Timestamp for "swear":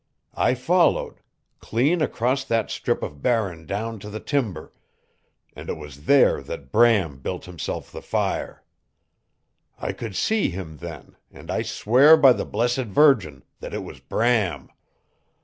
11.61-12.17